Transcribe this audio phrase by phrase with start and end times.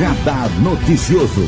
[0.00, 1.42] Radar Noticioso.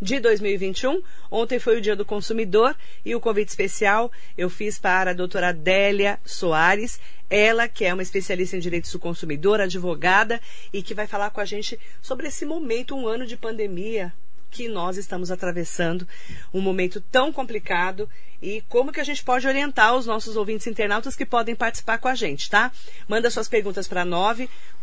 [0.00, 1.02] de 2021.
[1.30, 5.48] Ontem foi o Dia do Consumidor e o convite especial eu fiz para a doutora
[5.48, 6.98] Adélia Soares,
[7.28, 10.40] ela que é uma especialista em direitos do consumidor, advogada
[10.72, 14.14] e que vai falar com a gente sobre esse momento, um ano de pandemia
[14.54, 16.06] que nós estamos atravessando,
[16.52, 18.08] um momento tão complicado
[18.40, 22.06] e como que a gente pode orientar os nossos ouvintes internautas que podem participar com
[22.06, 22.70] a gente, tá?
[23.08, 24.04] Manda suas perguntas para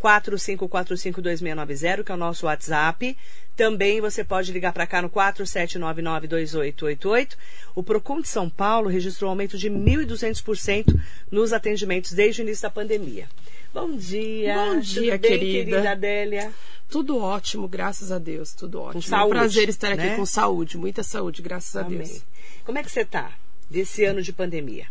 [0.01, 3.15] 945452690, que é o nosso WhatsApp.
[3.55, 7.37] Também você pode ligar para cá no 47992888.
[7.73, 10.99] O Procon de São Paulo registrou um aumento de 1.200%
[11.31, 13.29] nos atendimentos desde o início da pandemia.
[13.73, 14.53] Bom dia.
[14.55, 15.69] Bom dia, Tudo bem, querida.
[15.71, 16.53] querida Adélia.
[16.89, 19.01] Tudo ótimo, graças a Deus, tudo ótimo.
[19.01, 20.15] saúde, é um prazer estar aqui né?
[20.17, 21.99] com saúde, muita saúde, graças a Amém.
[21.99, 22.21] Deus.
[22.65, 23.31] Como é que você tá
[23.69, 24.87] desse ano de pandemia?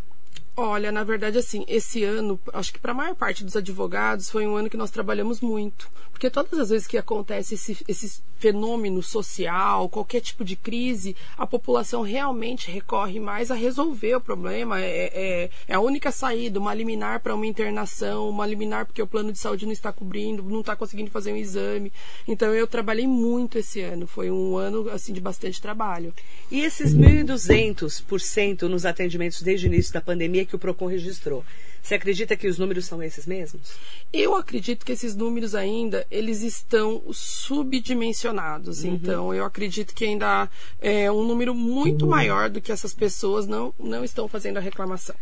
[0.63, 4.47] Olha, na verdade, assim, esse ano, acho que para a maior parte dos advogados, foi
[4.47, 5.91] um ano que nós trabalhamos muito.
[6.13, 11.47] Porque todas as vezes que acontece esse, esse fenômeno social, qualquer tipo de crise, a
[11.47, 14.79] população realmente recorre mais a resolver o problema.
[14.79, 19.07] É, é, é a única saída, uma liminar para uma internação, uma liminar porque o
[19.07, 21.91] plano de saúde não está cobrindo, não está conseguindo fazer um exame.
[22.29, 24.07] Então, eu trabalhei muito esse ano.
[24.07, 26.13] Foi um ano, assim, de bastante trabalho.
[26.51, 31.45] E esses 1.200% nos atendimentos desde o início da pandemia que o PROCON registrou,
[31.83, 33.73] você acredita que os números são esses mesmos?
[34.13, 38.85] Eu acredito que esses números ainda eles estão subdimensionados.
[38.85, 40.49] Então eu acredito que ainda
[40.81, 45.17] é um número muito maior do que essas pessoas não, não estão fazendo a reclamação.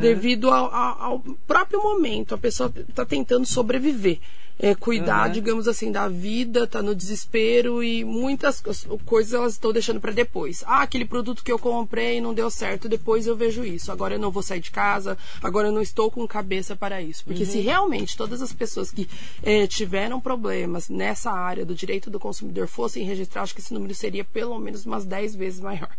[0.00, 4.18] Devido ao, ao- ao próprio momento, a pessoa está tentando sobreviver.
[4.62, 5.32] É, cuidar, Uhum.
[5.32, 8.62] digamos assim, da vida, tá no desespero e muitas
[9.06, 10.62] coisas elas estão deixando para depois.
[10.66, 13.90] Ah, aquele produto que eu comprei não deu certo, depois eu vejo isso.
[13.90, 17.24] Agora eu não vou sair de casa, agora eu não estou com cabeça para isso.
[17.24, 19.08] Porque se realmente todas as pessoas que
[19.42, 23.94] eh, tiveram problemas nessa área do direito do consumidor fossem registrar, acho que esse número
[23.94, 25.90] seria pelo menos umas 10 vezes maior.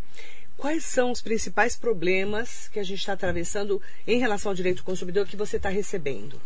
[0.58, 4.84] Quais são os principais problemas que a gente está atravessando em relação ao direito do
[4.84, 6.40] consumidor que você está recebendo?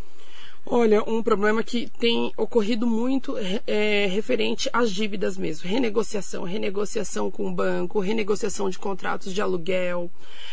[0.68, 3.36] Olha, um problema que tem ocorrido muito
[3.68, 5.70] é referente às dívidas mesmo.
[5.70, 10.10] Renegociação, renegociação com o banco, renegociação de contratos de aluguel,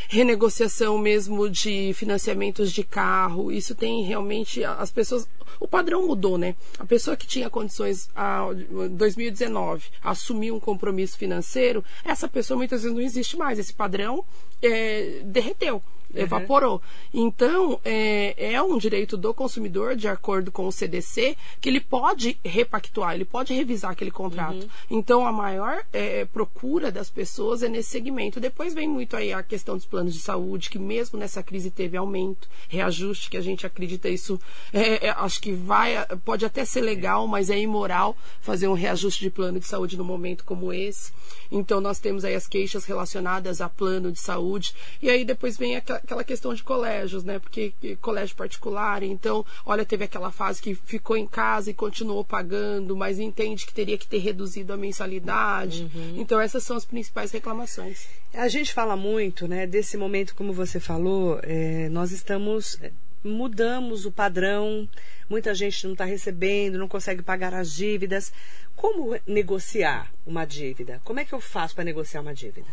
[0.08, 3.50] renegociação mesmo de financiamentos de carro.
[3.50, 5.26] Isso tem realmente as pessoas.
[5.58, 6.56] O padrão mudou, né?
[6.78, 8.10] A pessoa que tinha condições
[8.70, 13.58] em 2019 assumir um compromisso financeiro, essa pessoa muitas vezes não existe mais.
[13.58, 14.22] Esse padrão
[14.60, 15.82] é, derreteu
[16.14, 16.80] evaporou.
[17.12, 22.38] Então, é, é um direito do consumidor, de acordo com o CDC, que ele pode
[22.44, 24.68] repactuar, ele pode revisar aquele contrato.
[24.90, 28.40] Então, a maior é, procura das pessoas é nesse segmento.
[28.40, 31.96] Depois vem muito aí a questão dos planos de saúde, que mesmo nessa crise teve
[31.96, 34.40] aumento, reajuste, que a gente acredita isso,
[34.72, 39.20] é, é, acho que vai, pode até ser legal, mas é imoral fazer um reajuste
[39.20, 41.12] de plano de saúde num momento como esse.
[41.50, 45.76] Então, nós temos aí as queixas relacionadas a plano de saúde, e aí depois vem
[45.76, 47.38] aquela aquela questão de colégios, né?
[47.38, 52.24] Porque eh, colégio particular, então, olha, teve aquela fase que ficou em casa e continuou
[52.24, 55.90] pagando, mas entende que teria que ter reduzido a mensalidade.
[56.16, 58.06] Então, essas são as principais reclamações.
[58.34, 62.90] A gente fala muito, né, desse momento, como você falou, é, nós estamos é,
[63.24, 64.88] mudamos o padrão,
[65.32, 68.30] muita gente não está recebendo, não consegue pagar as dívidas.
[68.76, 71.00] Como negociar uma dívida?
[71.04, 72.66] Como é que eu faço para negociar uma dívida?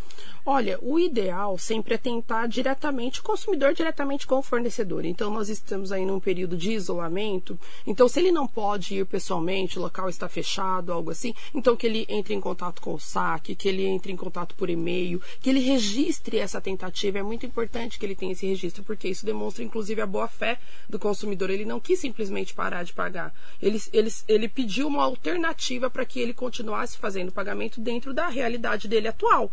[0.46, 5.06] Olha, o ideal sempre é tentar diretamente, o consumidor diretamente com o fornecedor.
[5.06, 7.60] Então, nós estamos aí num período de isolamento.
[7.86, 11.86] Então, se ele não pode ir pessoalmente, o local está fechado, algo assim, então que
[11.86, 15.50] ele entre em contato com o SAC, que ele entre em contato por e-mail, que
[15.50, 17.20] ele registre essa tentativa.
[17.20, 20.60] É muito importante que ele tenha esse registro, porque isso demonstra, inclusive, a boa fé
[20.88, 21.50] do consumidor.
[21.50, 23.34] Ele não quis simplesmente parar de pagar.
[23.62, 28.28] Ele, ele, ele pediu uma alternativa para que ele continuasse fazendo o pagamento dentro da
[28.28, 29.52] realidade dele atual.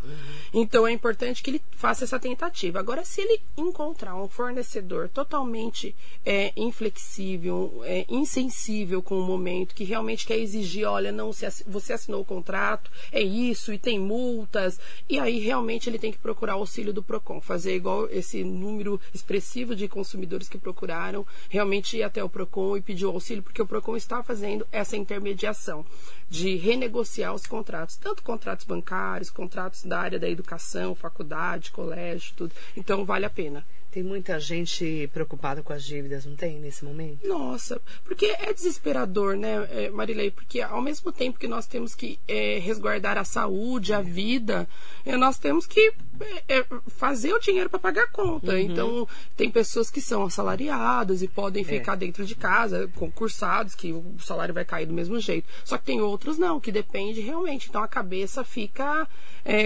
[0.52, 2.78] Então é importante que ele faça essa tentativa.
[2.78, 5.94] Agora, se ele encontrar um fornecedor totalmente
[6.24, 11.30] é, inflexível, é, insensível com o momento, que realmente quer exigir, olha, não,
[11.66, 14.78] você assinou o contrato, é isso, e tem multas,
[15.08, 19.74] e aí realmente ele tem que procurar auxílio do PROCON, fazer igual esse número expressivo
[19.74, 23.66] de consumidores que procuraram, realmente ir até o PROCON e pedir o auxílio, porque o
[23.66, 25.84] PROCON está fazendo essa intermediação
[26.30, 32.54] de renegociar os contratos, tanto contratos bancários, contratos da área da educação, faculdade, colégio, tudo.
[32.76, 33.66] Então vale a pena.
[33.90, 37.26] Tem muita gente preocupada com as dívidas, não tem, nesse momento?
[37.26, 40.30] Nossa, porque é desesperador, né, é, Marilei?
[40.30, 44.68] Porque ao mesmo tempo que nós temos que é, resguardar a saúde, a vida,
[45.04, 48.52] é, nós temos que é, é fazer o dinheiro para pagar a conta.
[48.52, 48.58] Uhum.
[48.58, 54.16] Então, tem pessoas que são assalariadas e podem ficar dentro de casa, concursados, que o
[54.18, 55.48] salário vai cair do mesmo jeito.
[55.64, 57.68] Só que tem outros não, que depende realmente.
[57.68, 59.08] Então, a cabeça fica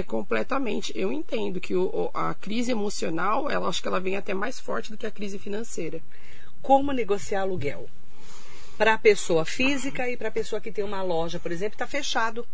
[0.07, 0.93] completamente.
[0.95, 4.91] Eu entendo que o, a crise emocional, ela acho que ela vem até mais forte
[4.91, 6.01] do que a crise financeira.
[6.63, 7.89] Como negociar aluguel?
[8.79, 11.87] Para a pessoa física e para a pessoa que tem uma loja, por exemplo, está
[11.87, 12.47] fechado.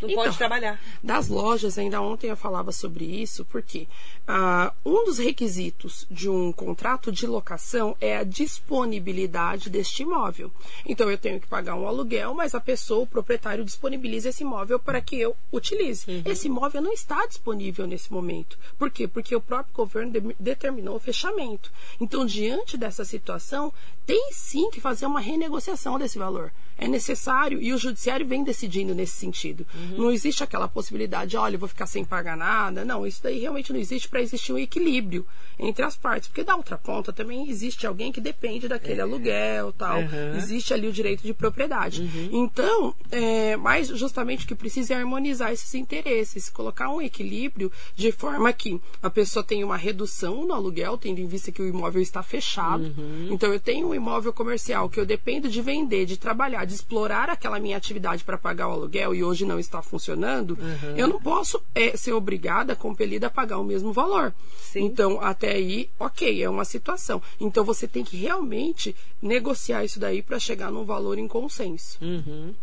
[0.00, 0.80] Não então, pode trabalhar.
[1.02, 3.86] Das lojas, ainda ontem eu falava sobre isso, porque
[4.26, 10.50] ah, um dos requisitos de um contrato de locação é a disponibilidade deste imóvel.
[10.86, 14.78] Então eu tenho que pagar um aluguel, mas a pessoa, o proprietário, disponibiliza esse imóvel
[14.78, 16.10] para que eu utilize.
[16.10, 16.22] Uhum.
[16.24, 18.58] Esse imóvel não está disponível nesse momento.
[18.78, 19.06] Por quê?
[19.06, 21.72] Porque o próprio governo de determinou o fechamento.
[22.00, 23.72] Então, diante dessa situação,
[24.06, 26.52] tem sim que fazer uma renegociação desse valor.
[26.78, 29.66] É necessário e o judiciário vem decidindo nesse sentido.
[29.74, 30.04] Uhum.
[30.04, 32.84] Não existe aquela possibilidade, olha, eu vou ficar sem pagar nada.
[32.84, 35.26] Não, isso daí realmente não existe para existir um equilíbrio
[35.58, 36.28] entre as partes.
[36.28, 39.02] Porque da outra ponta também existe alguém que depende daquele é.
[39.02, 40.00] aluguel tal.
[40.00, 40.36] Uhum.
[40.36, 42.02] Existe ali o direito de propriedade.
[42.02, 42.28] Uhum.
[42.32, 48.10] Então, é, mas justamente o que precisa é harmonizar esses interesses, colocar um equilíbrio de
[48.12, 52.02] forma que a pessoa tenha uma redução no aluguel, tendo em vista que o imóvel
[52.02, 52.84] está fechado.
[52.84, 53.28] Uhum.
[53.30, 57.28] Então, eu tenho um imóvel comercial que eu dependo de vender, de trabalhar, de explorar
[57.28, 60.96] aquela minha atividade para pagar o aluguel e hoje não está funcionando, uhum.
[60.96, 64.34] eu não posso é, ser obrigada, compelida a pagar o mesmo valor.
[64.58, 64.84] Sim.
[64.84, 67.20] Então, até aí, ok, é uma situação.
[67.38, 71.98] Então, você tem que realmente negociar isso daí para chegar num valor em consenso.
[72.00, 72.54] Uhum.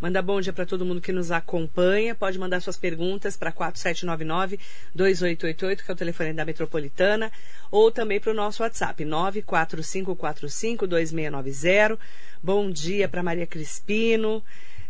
[0.00, 2.14] Manda bom dia para todo mundo que nos acompanha.
[2.14, 7.30] Pode mandar suas perguntas para 4799-2888, que é o telefone da Metropolitana,
[7.70, 11.98] ou também para o nosso WhatsApp, 945452690.
[12.42, 14.42] Bom dia para Maria Crispino.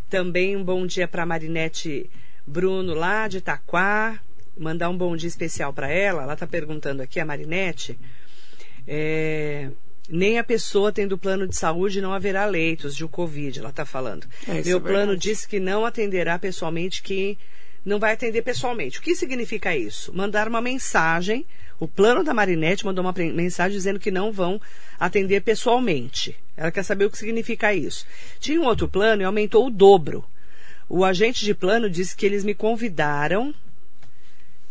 [0.09, 2.09] Também um bom dia para Marinete
[2.47, 4.17] Bruno, lá de Itaquá.
[4.57, 6.23] Mandar um bom dia especial para ela.
[6.23, 7.99] Ela está perguntando aqui, a Marinete.
[8.87, 9.69] É,
[10.09, 14.27] nem a pessoa tendo plano de saúde não haverá leitos de Covid, ela está falando.
[14.47, 17.37] É, Meu é plano disse que não atenderá pessoalmente, que
[17.85, 18.99] não vai atender pessoalmente.
[18.99, 20.15] O que significa isso?
[20.15, 21.45] Mandar uma mensagem.
[21.79, 24.61] O plano da Marinette mandou uma mensagem dizendo que não vão
[24.99, 26.37] atender pessoalmente.
[26.55, 28.05] Ela quer saber o que significa isso.
[28.39, 30.23] Tinha um outro plano e aumentou o dobro.
[30.87, 33.55] O agente de plano disse que eles me convidaram,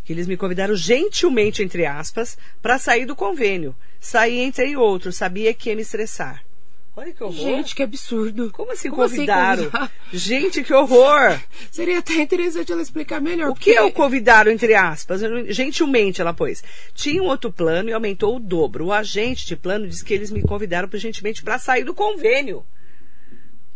[0.04, 3.74] que eles me convidaram gentilmente, entre aspas, para sair do convênio.
[4.00, 6.42] Saí entre outros, sabia que ia me estressar.
[6.96, 7.34] Olha que horror.
[7.34, 8.50] Gente, que absurdo.
[8.50, 9.70] Como assim Como assim convidaram?
[9.72, 11.40] Assim Gente, que horror.
[11.70, 13.50] Seria até interessante ela explicar melhor.
[13.50, 13.72] O porque...
[13.72, 15.20] que é o convidaram, entre aspas?
[15.48, 16.64] Gentilmente, ela pôs.
[16.92, 18.86] Tinha um outro plano e aumentou o dobro.
[18.86, 22.64] O agente de plano disse que eles me convidaram gentilmente para sair do convênio.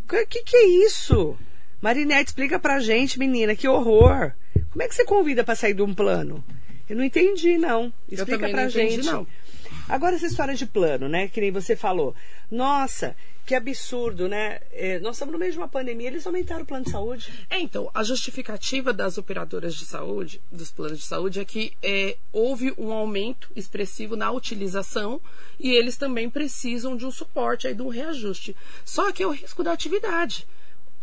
[0.05, 1.39] O que, que é isso?
[1.81, 4.33] Marinette, explica pra gente, menina, que horror.
[4.71, 6.45] Como é que você convida para sair de um plano?
[6.89, 7.93] Eu não entendi, não.
[8.11, 8.95] Explica pra gente.
[8.95, 9.27] Entendi, não.
[9.89, 11.29] Agora, essa história de plano, né?
[11.29, 12.15] Que nem você falou.
[12.51, 13.15] Nossa,
[13.45, 14.61] que absurdo, né?
[14.73, 17.31] É, nós estamos no meio de uma pandemia, eles aumentaram o plano de saúde.
[17.51, 22.17] É, então, a justificativa das operadoras de saúde, dos planos de saúde, é que é,
[22.33, 25.21] houve um aumento expressivo na utilização
[25.61, 28.57] e eles também precisam de um suporte aí, de um reajuste.
[28.85, 30.47] Só que é o risco da atividade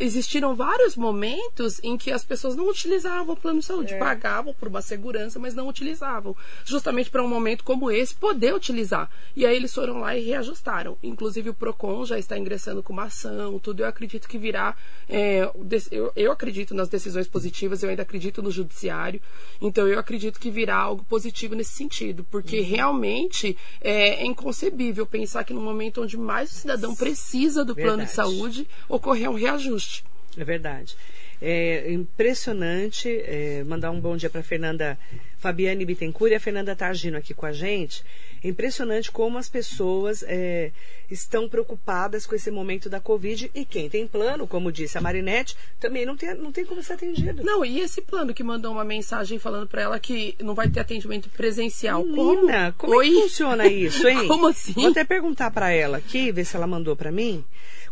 [0.01, 3.97] existiram vários momentos em que as pessoas não utilizavam o plano de saúde, é.
[3.97, 6.35] pagavam por uma segurança, mas não utilizavam.
[6.65, 9.09] Justamente para um momento como esse, poder utilizar.
[9.35, 10.97] E aí eles foram lá e reajustaram.
[11.03, 13.83] Inclusive o PROCON já está ingressando com uma ação, tudo.
[13.83, 14.75] Eu acredito que virá.
[15.07, 15.49] É,
[15.91, 19.21] eu, eu acredito nas decisões positivas, eu ainda acredito no judiciário.
[19.61, 22.65] Então eu acredito que virá algo positivo nesse sentido, porque uhum.
[22.65, 27.95] realmente é, é, inconcebível pensar que no momento onde mais o cidadão precisa do Verdade.
[27.95, 29.90] plano de saúde, ocorrer um reajuste.
[30.37, 30.95] É verdade.
[31.41, 33.09] É impressionante.
[33.09, 34.97] É, mandar um bom dia para Fernanda
[35.37, 38.03] Fabiane Bittencourt e a Fernanda Targino aqui com a gente.
[38.43, 40.71] É impressionante como as pessoas é,
[41.09, 45.55] estão preocupadas com esse momento da Covid e quem tem plano, como disse a Marinette,
[45.79, 47.43] também não tem, não tem como ser atendido.
[47.43, 50.79] Não, e esse plano que mandou uma mensagem falando para ela que não vai ter
[50.79, 52.03] atendimento presencial.
[52.03, 54.25] Menina, como, como é que funciona isso, hein?
[54.27, 54.73] como assim?
[54.73, 57.43] Vou até perguntar para ela aqui, ver se ela mandou para mim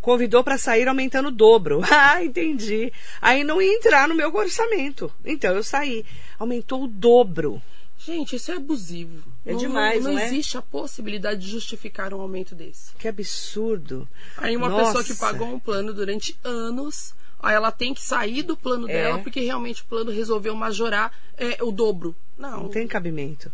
[0.02, 1.82] convidou para sair aumentando o dobro.
[1.92, 2.92] Ah, entendi.
[3.22, 5.12] Aí não ia entrar no meu orçamento.
[5.26, 6.06] Então eu saí.
[6.40, 7.62] Aumentou o dobro.
[8.00, 9.30] Gente, isso é abusivo.
[9.46, 10.28] É não, demais, não, não é?
[10.28, 12.96] existe a possibilidade de justificar um aumento desse.
[12.96, 14.08] Que absurdo.
[14.38, 14.86] Aí uma Nossa.
[14.86, 18.94] pessoa que pagou um plano durante anos, aí ela tem que sair do plano é.
[18.94, 22.16] dela porque realmente o plano resolveu majorar é, o dobro.
[22.38, 22.64] Não.
[22.64, 23.52] Não tem cabimento.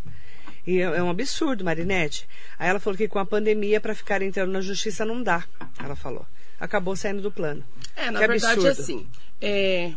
[0.64, 2.28] E é, é um absurdo, Marinete.
[2.56, 5.44] Aí ela falou que com a pandemia, para ficar entrando na justiça, não dá.
[5.82, 6.24] Ela falou.
[6.58, 7.64] Acabou saindo do plano.
[7.96, 8.80] É, na que verdade, absurdo.
[8.80, 9.06] assim,
[9.40, 9.92] é,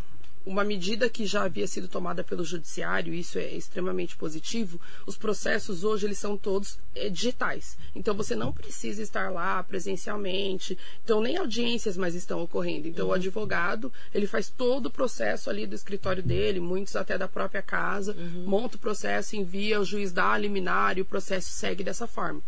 [0.46, 4.80] uma medida que já havia sido tomada pelo judiciário, isso é extremamente positivo.
[5.06, 7.78] Os processos hoje eles são todos é, digitais.
[7.96, 10.78] Então você não precisa estar lá presencialmente.
[11.04, 12.88] Então nem audiências mais estão ocorrendo.
[12.88, 17.28] Então o advogado ele faz todo o processo ali do escritório dele, muitos até da
[17.28, 18.16] própria casa,
[18.46, 22.42] monta o processo, envia o juiz dá a liminar e o processo segue dessa forma.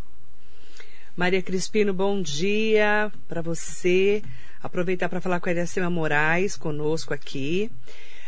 [1.16, 4.24] Maria Crispino, bom dia para você.
[4.64, 7.70] Aproveitar para falar com a Iracema Moraes conosco aqui.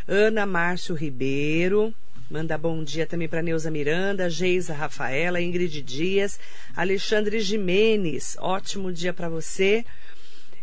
[0.06, 1.94] Ana Márcio Ribeiro.
[2.30, 6.38] Manda bom dia também para Neuza Miranda, Geisa Rafaela, Ingrid Dias,
[6.76, 8.36] Alexandre Jimenez.
[8.40, 9.86] Ótimo dia para você.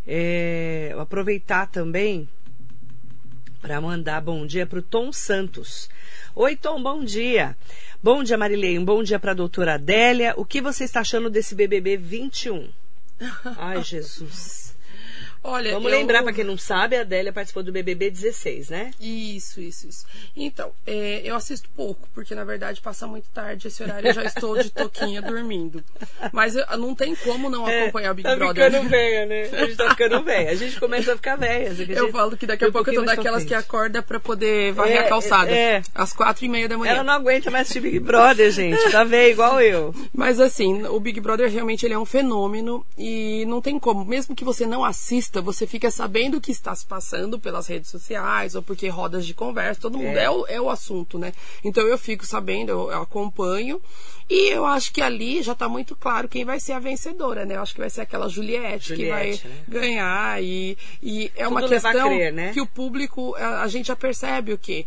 [0.05, 2.29] É, aproveitar também
[3.61, 5.89] para mandar bom dia para o Tom Santos.
[6.35, 7.55] Oi, Tom, bom dia.
[8.01, 8.79] Bom dia, Marilei.
[8.79, 10.33] Um bom dia para a doutora Adélia.
[10.35, 12.69] O que você está achando desse BBB 21?
[13.57, 14.70] Ai, Jesus.
[15.43, 18.91] Olha, Vamos eu- lembrar, para quem não sabe, a Adélia participou do BBB 16, né?
[18.99, 20.05] Isso, isso, isso.
[20.35, 24.23] Então, é, eu assisto pouco, porque na verdade passa muito tarde esse horário eu já
[24.23, 25.83] estou de toquinha dormindo.
[26.31, 28.69] Mas eu- não tem como não acompanhar o Big tá Brother.
[28.71, 29.41] ficando velha, né?
[29.51, 30.51] A gente tá ficando velha.
[30.51, 31.73] A gente começa a ficar velha.
[31.89, 34.99] Eu falo que daqui a pouco eu tô daquelas que acorda pra poder varrer É,
[35.05, 35.51] a calçada.
[35.51, 35.81] é.
[35.95, 36.91] Às quatro e meia da manhã.
[36.93, 38.91] Ela não aguenta mais assistir Big Brother, gente.
[38.91, 39.93] Tá velha igual eu.
[40.13, 44.05] Mas assim, o Big Brother realmente ele é um fenômeno e não tem como.
[44.05, 47.91] Mesmo que você não assista, você fica sabendo o que está se passando pelas redes
[47.91, 50.23] sociais ou porque rodas de conversa, todo mundo É.
[50.23, 51.31] é, o, é o assunto, né?
[51.63, 53.79] Então eu fico sabendo, eu, eu acompanho
[54.29, 57.55] e eu acho que ali já está muito claro quem vai ser a vencedora, né?
[57.57, 59.63] Eu acho que vai ser aquela Juliette, que vai Juliette, né?
[59.67, 62.51] ganhar e, e é uma Tudo leva a questão crer, né?
[62.53, 64.85] que o público, a, a gente já percebe o que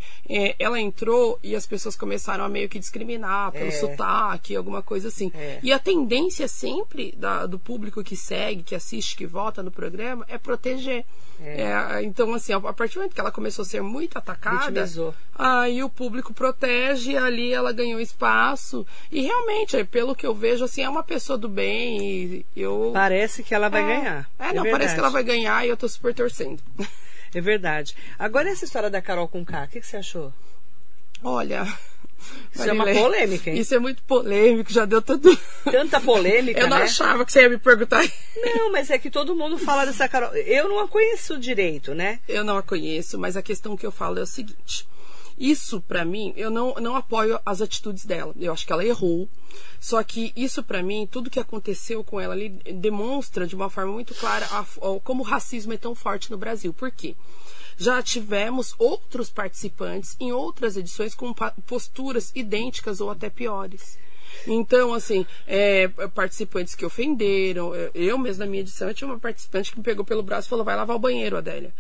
[0.59, 3.71] ela entrou e as pessoas começaram a meio que discriminar pelo É.
[3.71, 5.31] sotaque, alguma coisa assim.
[5.35, 5.61] É.
[5.63, 10.25] E a tendência sempre da- do público que segue, que assiste, que vota no programa
[10.35, 11.05] é proteger.
[11.41, 15.14] É, então, assim, a, partir do momento que ela começou a ser muito atacada, Vitimizou.
[15.35, 18.87] aí o público protege, ali ela ganhou espaço.
[19.11, 22.91] E realmente, é, pelo que eu vejo, assim, é uma pessoa do bem e eu.
[22.95, 24.31] Parece que ela vai é, ganhar.
[24.38, 24.71] É, não, verdade.
[24.71, 26.62] parece que ela vai ganhar e eu tô super torcendo.
[27.35, 27.97] É verdade.
[28.17, 30.33] Agora essa história da Carol com K, o que, que você achou?
[31.23, 31.67] Olha.
[32.52, 33.59] Isso é uma polêmica, hein?
[33.59, 35.37] Isso é muito polêmico, já deu tudo.
[35.64, 36.85] Tanta polêmica, Eu não né?
[36.85, 38.04] achava que você ia me perguntar.
[38.37, 40.35] Não, mas é que todo mundo fala dessa Carol.
[40.37, 42.21] Eu não a conheço direito, né?
[42.28, 44.87] Eu não a conheço, mas a questão que eu falo é o seguinte.
[45.37, 48.33] Isso, pra mim, eu não, não apoio as atitudes dela.
[48.38, 49.28] Eu acho que ela errou.
[49.81, 53.93] Só que isso, pra mim, tudo que aconteceu com ela ali demonstra de uma forma
[53.93, 56.73] muito clara a- a- como o racismo é tão forte no Brasil.
[56.73, 57.16] Por quê?
[57.76, 61.35] Já tivemos outros participantes em outras edições com
[61.66, 63.99] posturas idênticas ou até piores.
[64.47, 67.75] Então, assim, é, participantes que ofenderam.
[67.75, 70.50] é, Eu mesmo na minha edição, tinha uma participante que me pegou pelo braço e
[70.50, 71.73] falou: vai lavar o banheiro, Adélia.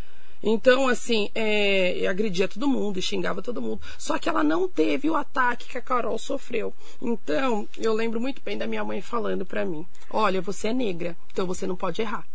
[0.46, 3.80] Então, assim, é, agredia todo mundo e xingava todo mundo.
[3.98, 6.72] Só que ela não teve o ataque que a Carol sofreu.
[7.00, 11.16] Então, eu lembro muito bem da minha mãe falando pra mim: olha, você é negra,
[11.32, 12.26] então você não pode errar.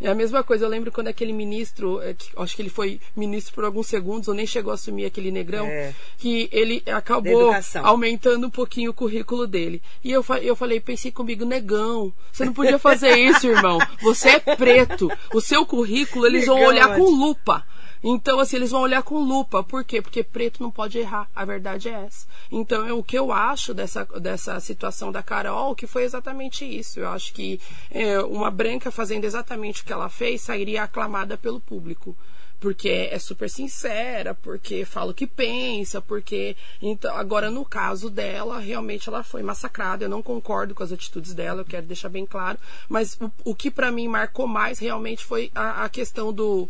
[0.00, 3.00] É a mesma coisa, eu lembro quando aquele ministro, é, que- acho que ele foi
[3.16, 5.92] ministro por alguns segundos, ou nem chegou a assumir aquele negrão, É.
[6.18, 7.50] que ele acabou
[7.82, 9.82] aumentando um pouquinho o currículo dele.
[10.04, 13.78] E eu, eu falei, pensei comigo, negão, você não podia fazer isso, irmão.
[14.02, 15.10] Você é preto.
[15.34, 17.64] O seu currículo, eles vão Negão, olhar com lupa.
[18.02, 19.62] Então, assim, eles vão olhar com lupa.
[19.62, 20.00] Por quê?
[20.00, 21.28] Porque preto não pode errar.
[21.34, 22.26] A verdade é essa.
[22.50, 27.00] Então, é o que eu acho dessa, dessa situação da Carol, que foi exatamente isso.
[27.00, 31.60] Eu acho que é, uma branca fazendo exatamente o que ela fez sairia aclamada pelo
[31.60, 32.16] público
[32.60, 38.58] porque é super sincera, porque fala o que pensa, porque então agora no caso dela
[38.58, 40.04] realmente ela foi massacrada.
[40.04, 42.58] Eu não concordo com as atitudes dela, eu quero deixar bem claro.
[42.88, 46.68] Mas o, o que para mim marcou mais realmente foi a, a questão do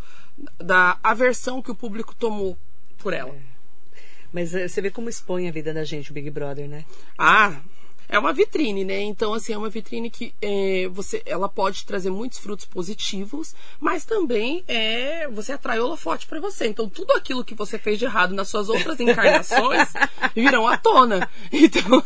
[0.59, 2.57] da aversão que o público tomou
[2.99, 3.35] por ela.
[4.33, 6.85] Mas eh, você vê como expõe a vida da gente, o Big Brother, né?
[7.17, 7.61] Ah,
[8.09, 9.01] é uma vitrine, né?
[9.03, 14.05] Então, assim, é uma vitrine que é, você, ela pode trazer muitos frutos positivos, mas
[14.05, 16.67] também é, você atrai holofote para você.
[16.67, 19.89] Então, tudo aquilo que você fez de errado nas suas outras encarnações
[20.35, 21.29] virão à tona.
[21.51, 22.01] Então,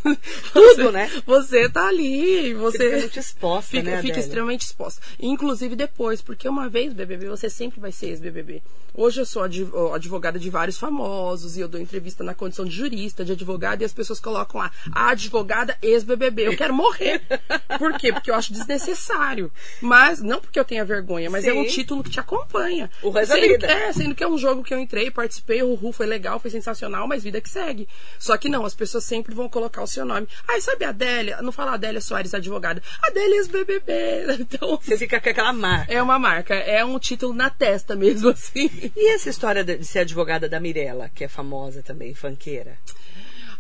[0.53, 1.11] Tudo, você, né?
[1.27, 5.01] Você tá ali, você fica exposta, fica, né, fica extremamente exposta.
[5.21, 8.63] Inclusive depois, porque uma vez BBB, você sempre vai ser ex-BBB.
[8.95, 13.25] Hoje eu sou advogada de vários famosos e eu dou entrevista na condição de jurista,
[13.25, 16.49] de advogada, e as pessoas colocam lá, a advogada ex-BBB.
[16.49, 17.21] Eu quero morrer.
[17.79, 18.13] Por quê?
[18.13, 19.53] Porque eu acho desnecessário.
[19.81, 21.69] Mas, não porque eu tenha vergonha, mas é um Sim.
[21.69, 22.91] título que te acompanha.
[23.03, 23.67] O resto da sendo, vida.
[23.67, 26.51] É, sendo que é um jogo que eu entrei, participei, o Ru foi legal, foi
[26.51, 27.89] sensacional, mas vida que segue.
[28.19, 30.27] Só que não, as pessoas sempre vão colocar o seu nome.
[30.49, 31.43] Ai, sabe a Adélia?
[31.43, 32.83] Não fala Adélia Soares, advogada.
[33.03, 33.93] Adélia ex-BBB.
[34.53, 35.93] Então, Você fica com aquela marca.
[35.93, 38.71] é uma marca, é um título na testa mesmo, assim.
[38.97, 42.79] E essa história de de ser advogada da Mirella, que é famosa também, fanqueira?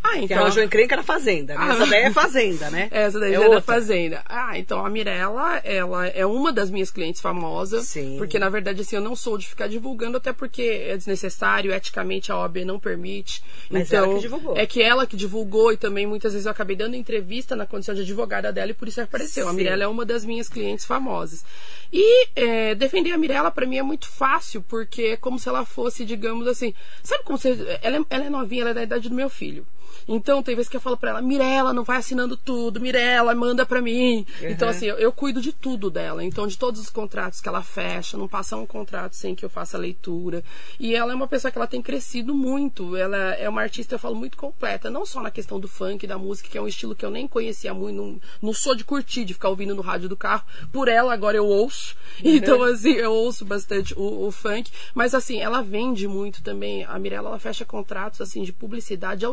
[0.05, 0.39] Ah, Que então.
[0.39, 1.55] arranjou encrenca na Fazenda.
[1.55, 1.61] né?
[1.63, 2.89] Ah.Essa daí é Fazenda, né?
[2.93, 3.61] Essa daí é é da.
[3.63, 4.23] Fazenda.
[4.27, 7.87] Ah, então a Mirella, ela é uma das minhas clientes famosas.
[7.87, 8.17] Sim.
[8.19, 12.33] Porque, na verdade, assim, eu não sou de ficar divulgando, até porque é desnecessário, eticamente
[12.33, 13.43] a OAB não permite.
[13.71, 14.57] Mas então, ela que divulgou.
[14.57, 17.95] É que ela que divulgou e também muitas vezes eu acabei dando entrevista na condição
[17.95, 19.47] de advogada dela e por isso apareceu.
[19.47, 19.57] A Sim.
[19.57, 21.45] Mirella é uma das minhas clientes famosas.
[21.93, 25.65] E é, defender a Mirella pra mim é muito fácil, porque é como se ela
[25.65, 27.79] fosse, digamos assim, sabe como você.
[27.83, 29.67] Ela é, ela é novinha, ela é da idade do meu filho.
[30.07, 33.65] Então, tem vezes que eu falo pra ela, Mirella, não vai assinando tudo, Mirella, manda
[33.65, 34.27] pra mim.
[34.43, 36.25] Então, assim, eu, eu cuido de tudo dela.
[36.25, 39.51] Então, de todos os contratos que ela fecha, não passa um contrato sem que eu
[39.51, 40.43] faça a leitura.
[40.79, 42.97] E ela é uma pessoa que ela tem crescido muito.
[42.97, 44.91] Ela é uma artista, eu falo, muito completa.
[44.91, 47.29] Não só na questão do funk, da música, que é um estilo que eu nem
[47.29, 47.97] conhecia muito.
[47.97, 50.45] Não, não sou de curtir, de ficar ouvindo no rádio do carro.
[50.73, 51.97] Por ela, agora eu ouço.
[52.25, 54.71] Então, assim, eu ouço bastante o, o funk.
[54.95, 56.85] Mas, assim, ela vende muito também.
[56.85, 59.25] A Mirella, ela fecha contratos, assim, de publicidade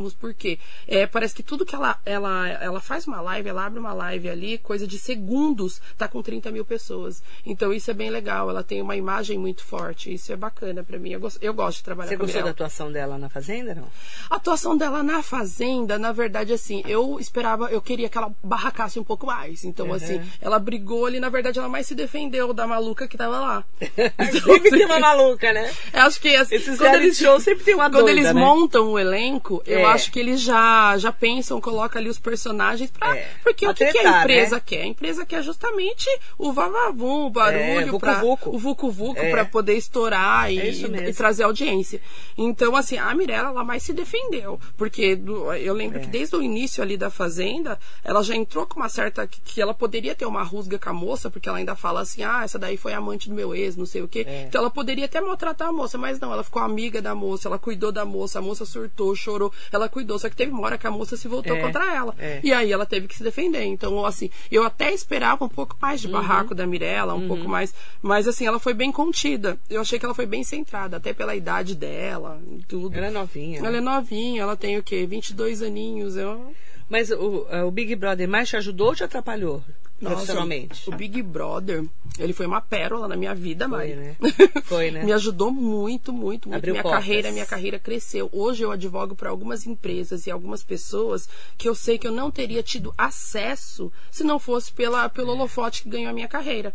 [0.00, 0.14] altíssimos.
[0.14, 3.92] Porque é, parece que tudo que ela, ela, ela faz uma live, ela abre uma
[3.92, 7.22] live ali, coisa de segundos, tá com 30 mil pessoas.
[7.44, 8.48] Então, isso é bem legal.
[8.50, 10.12] Ela tem uma imagem muito forte.
[10.12, 11.10] Isso é bacana pra mim.
[11.10, 13.88] Eu, gosto- eu gosto de trabalhar Você com gostou da atuação dela na Fazenda, não?
[14.28, 18.98] A atuação dela na Fazenda, na verdade, assim, eu esperava, eu queria que ela barracasse
[18.98, 19.64] um pouco mais.
[19.64, 19.94] Então, Uhum.
[19.94, 23.64] assim, ela brigou ali, na verdade, ela mais se defendeu da maluca que tava lá.
[24.30, 25.70] Então, Sempre tem assim, uma maluca, né?
[25.92, 28.32] eu acho que assim, Esses quando eles, shows sempre tem uma quando doida, eles né?
[28.32, 29.89] montam o elenco, eu É.
[29.90, 33.16] acho que eles já, já pensam, colocam ali os personagens pra.
[33.16, 33.28] É.
[33.42, 34.62] Porque Pra o que, que a empresa né?
[34.64, 34.82] quer?
[34.82, 36.06] A empresa quer justamente
[36.38, 38.50] o vavavum, o barulho, É, pra, vucu-vucu.
[38.54, 39.30] o vucu-vucu É.
[39.30, 40.70] pra poder estourar e, É
[41.08, 42.00] e trazer audiência.
[42.36, 44.58] Então, assim, a Mirella, ela mais se defendeu.
[44.76, 46.00] Porque do- eu lembro É.
[46.02, 49.26] que desde o início ali da Fazenda, ela já entrou com uma certa.
[49.26, 52.22] que, que ela poderia ter uma rusga com a moça, porque ela ainda fala assim:
[52.22, 54.24] ah, essa daí foi amante do meu ex, não sei o quê.
[54.26, 54.44] É.
[54.48, 57.58] Então ela poderia até maltratar a moça, mas não, ela ficou amiga da moça, ela
[57.58, 60.18] cuidou da moça, a moça surtou, chorou, ela cuidou.
[60.18, 62.14] Só que teve uma hora que a moça se voltou É, contra ela.
[62.18, 62.40] é.
[62.42, 63.64] E aí ela teve que se defender.
[63.64, 66.12] Então, assim, eu até esperava um pouco mais de Uhum.
[66.14, 67.74] barraco da Mirella, um pouco mais.
[68.02, 69.58] Mas, assim, ela foi bem contida.
[69.68, 72.96] Eu achei que ela foi bem centrada, até pela idade dela e tudo.
[72.96, 73.58] Ela é novinha.
[73.60, 75.06] Ela é novinha, ela tem o quê?
[75.06, 76.16] 22 aninhos.
[76.16, 76.52] Eu...
[76.88, 79.62] Mas o, é, o Big Brother mais te ajudou ou te atrapalhou
[80.00, 80.88] Nossa, profissionalmente?
[80.88, 81.84] o Big Brother,
[82.18, 83.94] ele foi uma pérola na minha vida, Foi, Mari.
[83.94, 84.16] né?
[84.64, 85.04] Foi, né?
[85.04, 86.54] Me ajudou muito, muito, muito.
[86.54, 87.00] Abriu minha portas.
[87.00, 88.28] carreira, minha carreira cresceu.
[88.32, 92.30] Hoje eu advogo para algumas empresas e algumas pessoas que eu sei que eu não
[92.30, 96.74] teria tido acesso se não fosse pela, pelo holofote que ganhou a minha carreira.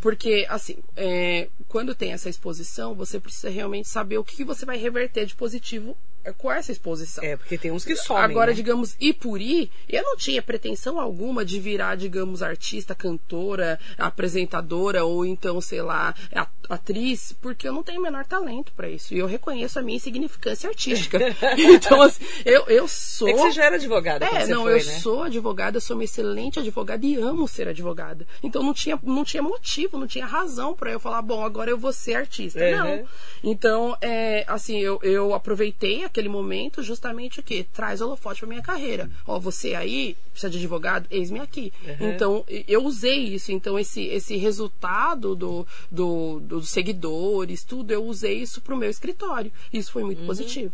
[0.00, 4.76] Porque, assim, é, quando tem essa exposição, você precisa realmente saber o que você vai
[4.76, 5.96] reverter de positivo é,
[6.38, 7.24] com essa exposição.
[7.24, 8.56] É, porque tem uns que somem, Agora, né?
[8.56, 15.04] digamos, ir por ir, eu não tinha pretensão alguma de virar, digamos, artista, cantora, apresentadora
[15.04, 19.12] ou então, sei lá, a- atriz, porque eu não tenho o menor talento para isso.
[19.14, 21.18] E eu reconheço a minha insignificância artística.
[21.58, 23.28] então, assim, eu, eu sou.
[23.28, 24.92] É que você já era advogada É, não, foi, eu né?
[25.00, 28.26] sou advogada, eu sou uma excelente advogada e amo ser advogada.
[28.42, 31.78] Então não tinha, não tinha motivo, não tinha razão para eu falar, bom, agora eu
[31.78, 32.60] vou ser artista.
[32.60, 32.70] Uhum.
[32.70, 33.04] Não.
[33.42, 37.66] Então, é, assim, eu, eu aproveitei aquele momento justamente o quê?
[37.72, 39.10] Traz holofote pra minha carreira.
[39.26, 41.72] Ó, você aí, precisa de advogado, eis-me aqui.
[42.00, 42.10] Uhum.
[42.12, 43.50] Então, eu usei isso.
[43.50, 49.50] Então, esse, esse resultado do, do- dos seguidores, tudo, eu usei isso pro meu escritório.
[49.72, 50.06] Isso foi Uhum.
[50.08, 50.72] muito positivo.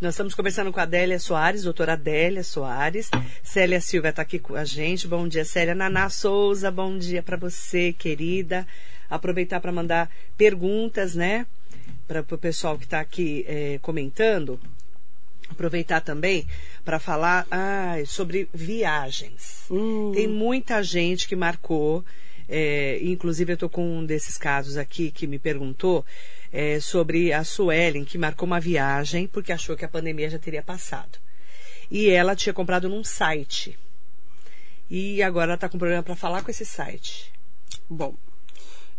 [0.00, 3.10] Nós estamos conversando com a Adélia Soares, doutora Adélia Soares.
[3.42, 5.06] Célia Silva está aqui com a gente.
[5.06, 5.74] Bom dia, Célia.
[5.74, 8.66] Naná Souza, bom dia para você, querida.
[9.08, 11.46] Aproveitar para mandar perguntas, né?
[12.06, 14.60] Para o pessoal que está aqui eh, comentando.
[15.50, 16.46] Aproveitar também
[16.84, 19.64] para falar ah, sobre viagens.
[19.70, 20.12] Hum.
[20.14, 22.04] Tem muita gente que marcou,
[22.48, 26.04] é, inclusive eu estou com um desses casos aqui que me perguntou
[26.52, 30.62] é, sobre a Suelen, que marcou uma viagem porque achou que a pandemia já teria
[30.62, 31.18] passado.
[31.90, 33.78] E ela tinha comprado num site.
[34.88, 37.32] E agora ela está com problema para falar com esse site.
[37.88, 38.14] Bom,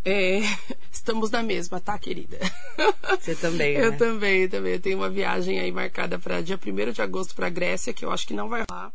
[0.05, 0.41] é,
[0.91, 2.37] estamos na mesma, tá, querida?
[3.19, 3.97] Você também, Eu né?
[3.97, 4.73] também, também.
[4.73, 8.11] Eu tenho uma viagem aí marcada para dia 1 de agosto para Grécia, que eu
[8.11, 8.93] acho que não vai rolar.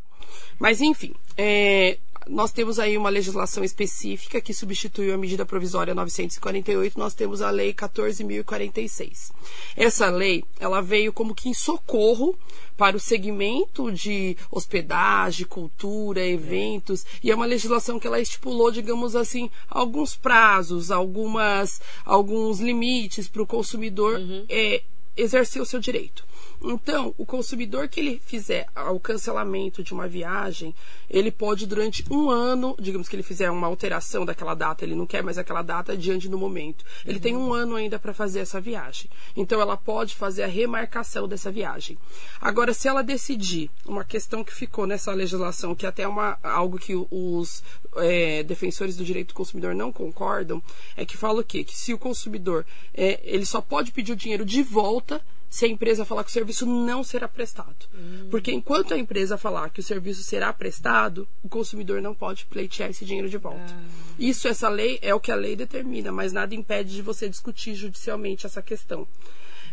[0.57, 6.97] Mas enfim, é, nós temos aí uma legislação específica que substituiu a medida provisória 948,
[6.97, 9.31] nós temos a lei 14.046.
[9.75, 12.37] Essa lei, ela veio como que em socorro
[12.77, 19.15] para o segmento de hospedagem, cultura, eventos, e é uma legislação que ela estipulou, digamos
[19.15, 24.45] assim, alguns prazos, algumas, alguns limites para o consumidor uhum.
[24.49, 24.83] é,
[25.15, 26.30] exercer o seu direito.
[26.63, 30.75] Então, o consumidor que ele fizer o cancelamento de uma viagem,
[31.09, 35.07] ele pode durante um ano, digamos que ele fizer uma alteração daquela data, ele não
[35.07, 36.85] quer mais aquela data diante do momento.
[37.05, 37.21] Ele uhum.
[37.21, 39.09] tem um ano ainda para fazer essa viagem.
[39.35, 41.97] Então, ela pode fazer a remarcação dessa viagem.
[42.39, 46.77] Agora, se ela decidir, uma questão que ficou nessa legislação, que até é uma, algo
[46.77, 47.63] que os
[47.97, 50.61] é, defensores do direito do consumidor não concordam,
[50.95, 51.63] é que fala o quê?
[51.63, 55.67] Que se o consumidor, é, ele só pode pedir o dinheiro de volta se a
[55.67, 57.75] empresa falar que o serviço não será prestado.
[57.93, 58.29] Hum.
[58.31, 62.89] Porque enquanto a empresa falar que o serviço será prestado, o consumidor não pode pleitear
[62.89, 63.75] esse dinheiro de volta.
[63.75, 64.13] Ah.
[64.17, 67.75] Isso, essa lei, é o que a lei determina, mas nada impede de você discutir
[67.75, 69.05] judicialmente essa questão.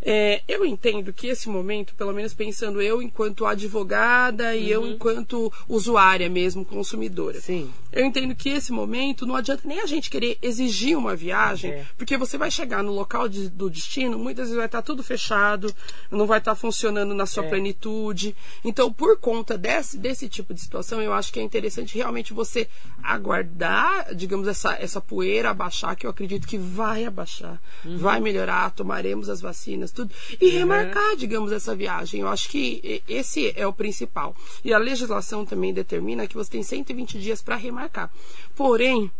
[0.02, 4.84] É, eu entendo que esse momento, pelo menos pensando eu enquanto advogada e uhum.
[4.84, 7.40] eu enquanto usuária mesmo, consumidora.
[7.40, 7.70] Sim.
[7.90, 11.86] Eu entendo que esse momento não adianta nem a gente querer exigir uma viagem, é.
[11.96, 15.74] porque você vai chegar no local de, do destino, muitas vezes vai estar tudo fechado,
[16.10, 17.48] não vai estar funcionando na sua é.
[17.48, 18.36] plenitude.
[18.64, 22.68] Então, por conta desse, desse tipo de situação, eu acho que é interessante realmente você
[23.02, 27.98] aguardar, digamos, essa, essa poeira abaixar, que eu acredito que vai abaixar, uhum.
[27.98, 30.58] vai melhorar, tomaremos as vacinas tudo, e uhum.
[30.58, 32.20] remarcar, digamos, essa viagem.
[32.20, 34.34] Eu acho que esse é o principal.
[34.64, 38.10] E a legislação também determina que você tem 120 dias para remarcar.
[38.54, 39.10] Porém,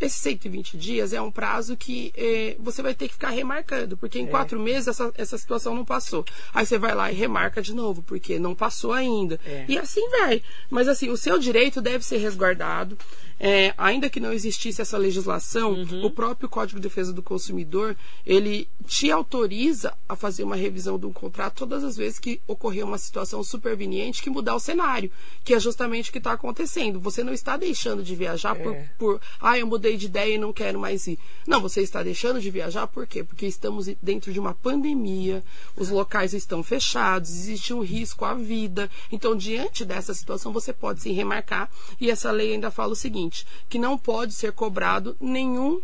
[0.00, 4.18] esses 120 dias é um prazo que eh, você vai ter que ficar remarcando, porque
[4.18, 4.28] em é.
[4.28, 6.24] quatro meses essa, essa situação não passou.
[6.54, 9.40] Aí você vai lá e remarca de novo, porque não passou ainda.
[9.44, 9.64] É.
[9.68, 10.42] E assim vai.
[10.70, 12.96] Mas assim, o seu direito deve ser resguardado.
[13.40, 16.04] É, ainda que não existisse essa legislação, uhum.
[16.04, 17.96] o próprio Código de Defesa do Consumidor,
[18.26, 22.98] ele te autoriza a fazer uma revisão do contrato todas as vezes que ocorrer uma
[22.98, 25.10] situação superveniente que mudar o cenário,
[25.44, 27.00] que é justamente o que está acontecendo.
[27.00, 28.62] Você não está deixando de viajar é.
[28.62, 31.18] por, por, ah, eu mudei de ideia e não quero mais ir.
[31.46, 33.22] Não, você está deixando de viajar por quê?
[33.22, 35.42] Porque estamos dentro de uma pandemia,
[35.76, 38.90] os locais estão fechados, existe um risco à vida.
[39.12, 41.70] Então, diante dessa situação, você pode se remarcar
[42.00, 43.27] e essa lei ainda fala o seguinte,
[43.68, 45.80] que não pode ser cobrado nenhum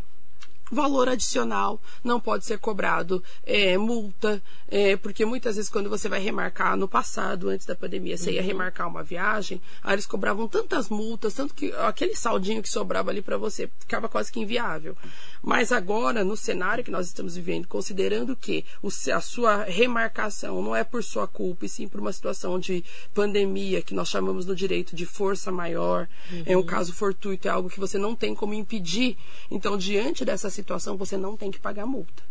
[0.71, 6.21] valor adicional, não pode ser cobrado é, multa, é, porque muitas vezes quando você vai
[6.21, 8.37] remarcar no passado, antes da pandemia, você uhum.
[8.37, 13.11] ia remarcar uma viagem, aí eles cobravam tantas multas, tanto que aquele saldinho que sobrava
[13.11, 14.97] ali para você ficava quase que inviável.
[15.43, 18.65] Mas agora, no cenário que nós estamos vivendo, considerando que
[19.13, 23.83] a sua remarcação não é por sua culpa, e sim por uma situação de pandemia,
[23.83, 26.43] que nós chamamos no direito de força maior, uhum.
[26.47, 26.67] é um uhum.
[26.67, 29.17] caso fortuito, é algo que você não tem como impedir.
[29.51, 32.23] Então, diante dessa situação, você não tem que pagar multa.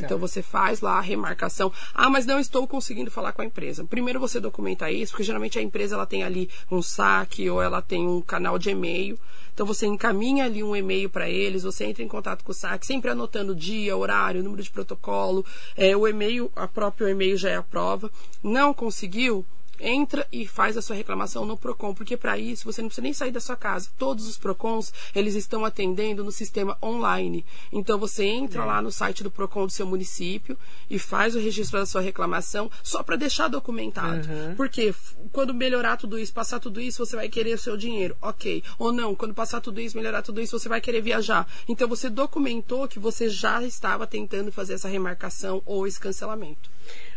[0.00, 0.06] Tá.
[0.06, 1.72] Então você faz lá a remarcação.
[1.94, 3.84] Ah, mas não estou conseguindo falar com a empresa.
[3.84, 7.82] Primeiro você documenta isso, porque geralmente a empresa ela tem ali um saque ou ela
[7.82, 9.18] tem um canal de e-mail.
[9.52, 12.86] Então você encaminha ali um e-mail para eles, você entra em contato com o saque,
[12.86, 15.44] sempre anotando o dia, horário, número de protocolo.
[15.76, 18.10] É, o e-mail, a próprio e-mail já é a prova.
[18.42, 19.44] Não conseguiu?
[19.80, 23.12] Entra e faz a sua reclamação no Procon, porque para isso você não precisa nem
[23.12, 23.90] sair da sua casa.
[23.98, 27.44] Todos os Procons, eles estão atendendo no sistema online.
[27.72, 31.78] Então você entra lá no site do Procon do seu município e faz o registro
[31.78, 34.28] da sua reclamação só para deixar documentado.
[34.28, 34.54] Uhum.
[34.56, 34.94] Porque
[35.32, 38.16] quando melhorar tudo isso, passar tudo isso, você vai querer o seu dinheiro.
[38.20, 38.62] OK.
[38.78, 41.46] Ou não, quando passar tudo isso, melhorar tudo isso, você vai querer viajar.
[41.68, 46.70] Então você documentou que você já estava tentando fazer essa remarcação ou esse cancelamento.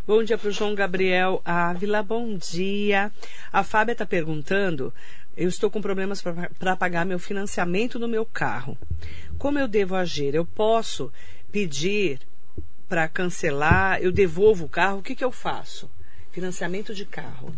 [0.06, 2.04] Bom dia para o João Gabriel Ávila.
[2.04, 3.10] Bom dia.
[3.54, 4.94] A Fábia está perguntando.
[5.36, 8.78] Eu estou com problemas para pagar meu financiamento no meu carro.
[9.38, 10.36] Como eu devo agir?
[10.36, 11.10] Eu posso
[11.54, 12.20] pedir
[12.89, 14.02] para cancelar?
[14.02, 15.00] Eu devolvo o carro?
[15.00, 15.89] O que, que eu faço?
[16.34, 17.56] Financiamento de carro.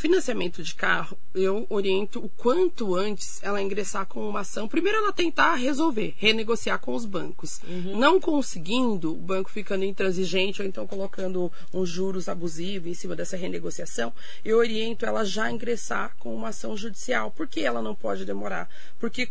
[0.00, 4.66] Financiamento de carro, eu oriento o quanto antes ela ingressar com uma ação.
[4.66, 7.60] Primeiro, ela tentar resolver, renegociar com os bancos.
[7.68, 7.98] Uhum.
[7.98, 13.36] Não conseguindo, o banco ficando intransigente ou então colocando uns juros abusivos em cima dessa
[13.36, 14.10] renegociação,
[14.42, 17.30] eu oriento ela já ingressar com uma ação judicial.
[17.30, 18.70] Por que ela não pode demorar?
[18.98, 19.28] Porque,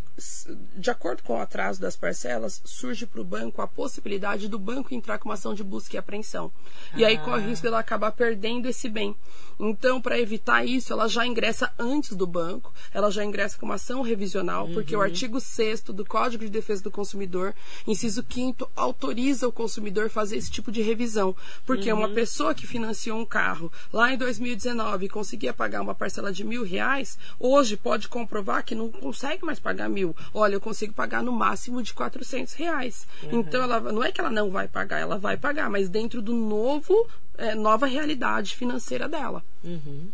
[0.75, 4.93] de acordo com o atraso das parcelas, surge para o banco a possibilidade do banco
[4.93, 6.51] entrar com uma ação de busca e apreensão.
[6.95, 9.15] E aí corre o risco dela acabar perdendo esse bem.
[9.59, 13.75] Então, para evitar isso, ela já ingressa antes do banco, ela já ingressa com uma
[13.75, 14.73] ação revisional, uhum.
[14.73, 17.53] porque o artigo 6 do Código de Defesa do Consumidor,
[17.85, 21.35] inciso 5 autoriza o consumidor a fazer esse tipo de revisão.
[21.65, 21.99] Porque uhum.
[21.99, 26.43] uma pessoa que financiou um carro lá em 2019 e conseguia pagar uma parcela de
[26.43, 30.15] mil reais, hoje pode comprovar que não consegue mais pagar mil.
[30.33, 33.07] Olha, eu consigo pagar no máximo de 400 reais.
[33.23, 33.39] Uhum.
[33.39, 36.33] Então, ela, não é que ela não vai pagar, ela vai pagar, mas dentro do
[36.33, 37.07] novo
[37.39, 39.43] é, nova realidade financeira dela.
[39.63, 40.09] Uhum.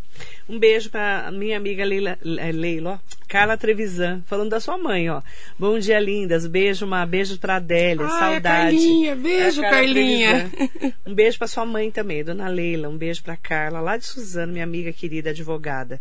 [0.48, 5.10] Um beijo para minha amiga Leila, é, Leila ó, Carla Trevisan, falando da sua mãe,
[5.10, 5.22] ó.
[5.58, 6.46] Bom dia, lindas.
[6.46, 8.76] Beijo, uma beijo para Adélia, ah, saudade.
[8.76, 10.50] Carlinha, beijo, é Carlinha.
[11.06, 12.88] Um beijo para sua mãe também, dona Leila.
[12.88, 16.00] Um beijo para Carla, lá de Suzano, minha amiga querida advogada.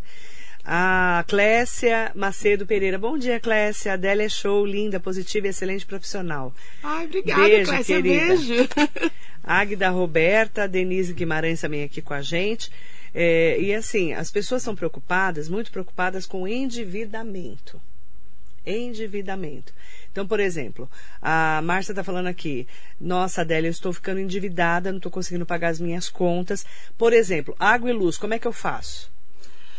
[0.68, 2.98] A Clécia Macedo Pereira.
[2.98, 3.94] Bom dia, Clécia.
[3.94, 6.52] Adélia é show, linda, positiva e excelente profissional.
[6.82, 8.02] Ai, obrigada, beijo, Clécia.
[8.02, 8.26] Querida.
[8.26, 8.70] Beijo.
[9.44, 12.72] Águida Roberta, Denise Guimarães também aqui com a gente.
[13.18, 17.82] É, e assim, as pessoas são preocupadas, muito preocupadas com endividamento.
[18.66, 19.74] Endividamento.
[20.12, 20.90] Então, por exemplo,
[21.22, 22.68] a Márcia está falando aqui,
[23.00, 26.66] nossa, Adélia, eu estou ficando endividada, não estou conseguindo pagar as minhas contas.
[26.98, 29.10] Por exemplo, água e luz, como é que eu faço?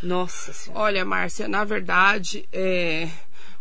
[0.02, 0.82] Nossa Senhora.
[0.82, 3.08] Olha, Márcia, na verdade, é,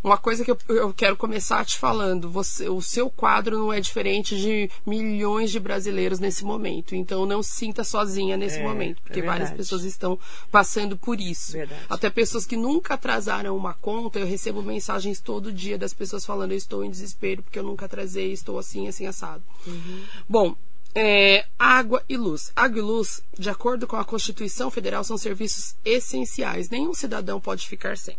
[0.05, 3.81] uma coisa que eu, eu quero começar te falando, você, o seu quadro não é
[3.81, 6.95] diferente de milhões de brasileiros nesse momento.
[6.95, 10.19] Então não sinta sozinha nesse é, momento, porque é várias pessoas estão
[10.51, 11.53] passando por isso.
[11.53, 11.81] Verdade.
[11.89, 16.51] Até pessoas que nunca atrasaram uma conta, eu recebo mensagens todo dia das pessoas falando,
[16.51, 19.43] eu estou em desespero porque eu nunca atrasei, estou assim, assim, assado.
[19.65, 20.03] Uhum.
[20.29, 20.55] Bom,
[20.95, 22.51] é, água e luz.
[22.55, 26.69] Água e luz, de acordo com a Constituição Federal, são serviços essenciais.
[26.69, 28.17] Nenhum cidadão pode ficar sem.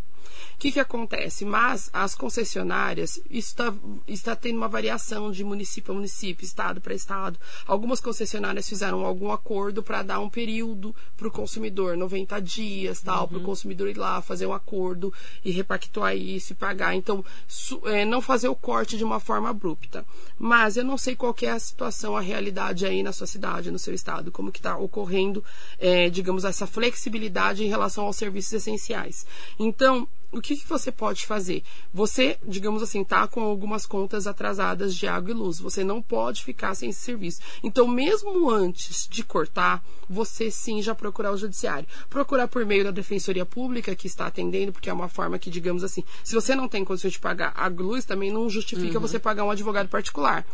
[0.54, 1.44] O que, que acontece?
[1.44, 3.72] Mas as concessionárias, está,
[4.06, 7.38] está tendo uma variação de município a município, estado para estado.
[7.66, 13.22] Algumas concessionárias fizeram algum acordo para dar um período para o consumidor, 90 dias, tal,
[13.22, 13.28] uhum.
[13.28, 15.12] para o consumidor ir lá fazer um acordo
[15.44, 16.94] e repactuar isso e pagar.
[16.94, 20.04] Então, su, é, não fazer o corte de uma forma abrupta.
[20.38, 23.78] Mas eu não sei qual é a situação, a realidade aí na sua cidade, no
[23.78, 25.44] seu estado, como que está ocorrendo,
[25.78, 29.26] é, digamos, essa flexibilidade em relação aos serviços essenciais.
[29.58, 31.62] Então, o que, que você pode fazer?
[31.92, 35.58] Você, digamos assim, está com algumas contas atrasadas de água e luz.
[35.60, 37.40] Você não pode ficar sem esse serviço.
[37.62, 41.88] Então, mesmo antes de cortar, você sim já procurar o judiciário.
[42.10, 45.84] Procurar por meio da Defensoria Pública, que está atendendo, porque é uma forma que, digamos
[45.84, 49.00] assim, se você não tem condições de pagar água e luz, também não justifica uhum.
[49.00, 50.44] você pagar um advogado particular.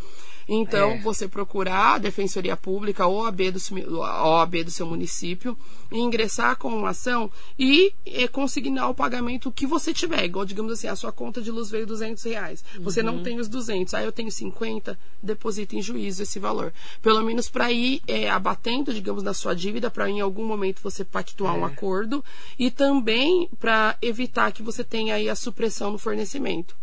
[0.49, 0.99] Então, é.
[0.99, 5.57] você procurar a Defensoria Pública ou a OAB do, OAB do seu município,
[5.91, 10.25] ingressar com uma ação e é, consignar o pagamento que você tiver.
[10.25, 12.65] Igual, digamos assim, a sua conta de luz veio 200 reais.
[12.81, 13.07] Você uhum.
[13.07, 16.73] não tem os 200, aí eu tenho 50, deposita em juízo esse valor.
[17.01, 21.05] Pelo menos para ir é, abatendo, digamos, na sua dívida, para em algum momento você
[21.05, 21.59] pactuar é.
[21.59, 22.25] um acordo
[22.59, 26.77] e também para evitar que você tenha aí a supressão no fornecimento.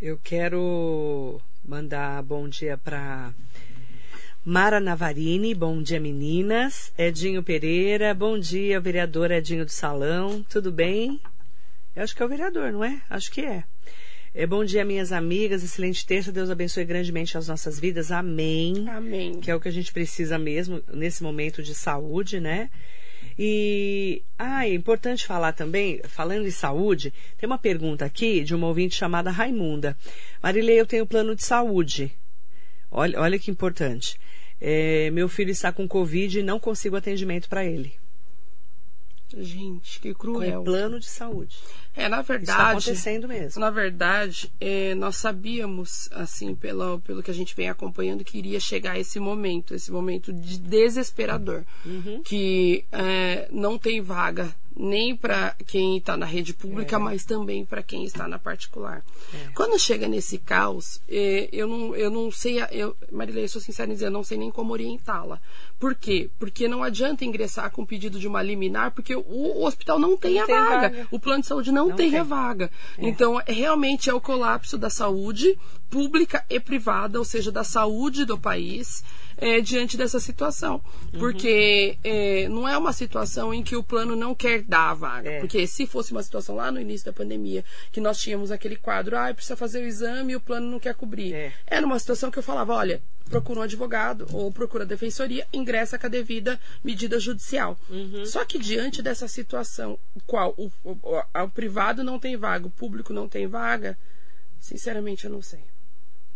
[0.00, 3.30] Eu quero mandar bom dia para
[4.42, 6.90] Mara Navarini, bom dia meninas.
[6.96, 11.20] Edinho Pereira, bom dia, vereador Edinho do Salão, tudo bem?
[11.94, 13.02] Eu acho que é o vereador, não é?
[13.10, 13.64] Acho que é.
[14.34, 18.88] é bom dia, minhas amigas, excelente terça, Deus abençoe grandemente as nossas vidas, amém.
[18.88, 19.38] Amém.
[19.38, 22.70] Que é o que a gente precisa mesmo nesse momento de saúde, né?
[23.38, 28.66] E ah, é importante falar também, falando em saúde, tem uma pergunta aqui de uma
[28.66, 29.96] ouvinte chamada Raimunda.
[30.42, 32.12] Marilei, eu tenho plano de saúde.
[32.90, 34.18] Olha, olha que importante.
[34.60, 37.92] É, meu filho está com Covid e não consigo atendimento para ele.
[39.36, 40.58] Gente, que cruel.
[40.58, 41.56] Com plano de saúde.
[41.94, 42.50] É, na verdade.
[42.50, 43.60] Está acontecendo mesmo.
[43.60, 48.60] Na verdade, é, nós sabíamos, assim, pelo, pelo que a gente vem acompanhando, que iria
[48.60, 51.64] chegar esse momento, esse momento de desesperador.
[51.84, 52.22] Uhum.
[52.22, 56.98] Que é, não tem vaga nem para quem está na rede pública, é.
[56.98, 59.02] mas também para quem está na particular.
[59.34, 59.48] É.
[59.54, 63.90] Quando chega nesse caos, é, eu, não, eu não sei, eu, Marilei, eu sou sincera
[63.90, 65.40] em dizer, eu não sei nem como orientá-la.
[65.78, 66.30] Por quê?
[66.38, 70.34] Porque não adianta ingressar com pedido de uma liminar, porque o, o hospital não tem
[70.34, 70.88] não a tem vaga.
[70.88, 71.08] vaga.
[71.10, 72.70] O plano de saúde não, não tem, tem, a vaga.
[72.96, 73.08] É.
[73.08, 75.58] Então, realmente é o colapso da saúde
[75.90, 79.02] pública e privada, ou seja, da saúde do país
[79.38, 80.82] é, diante dessa situação.
[81.12, 81.18] Uhum.
[81.18, 85.30] Porque é, não é uma situação em que o plano não quer dar a vaga.
[85.30, 85.40] É.
[85.40, 89.16] Porque se fosse uma situação lá no início da pandemia, que nós tínhamos aquele quadro,
[89.16, 91.32] ah, precisa fazer o exame e o plano não quer cobrir.
[91.32, 91.52] É.
[91.66, 95.98] Era uma situação que eu falava, olha, procura um advogado ou procura a defensoria, ingressa
[95.98, 97.78] com a devida medida judicial.
[97.88, 98.26] Uhum.
[98.26, 102.70] Só que diante dessa situação, qual o, o, o, o privado não tem vaga, o
[102.70, 103.96] público não tem vaga,
[104.58, 105.60] sinceramente eu não sei.